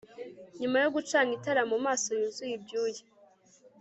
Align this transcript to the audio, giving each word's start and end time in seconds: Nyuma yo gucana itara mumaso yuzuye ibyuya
Nyuma 0.61 0.77
yo 0.83 0.89
gucana 0.95 1.29
itara 1.37 1.61
mumaso 1.71 2.09
yuzuye 2.19 2.53
ibyuya 2.57 3.03